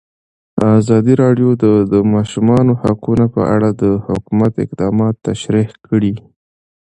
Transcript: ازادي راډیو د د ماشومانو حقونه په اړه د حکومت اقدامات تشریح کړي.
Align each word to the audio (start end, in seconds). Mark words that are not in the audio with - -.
ازادي 0.79 1.13
راډیو 1.23 1.49
د 1.63 1.65
د 1.91 1.93
ماشومانو 2.13 2.73
حقونه 2.83 3.25
په 3.35 3.41
اړه 3.55 3.69
د 3.81 3.83
حکومت 4.05 4.53
اقدامات 4.65 5.15
تشریح 5.27 5.69
کړي. 5.87 6.13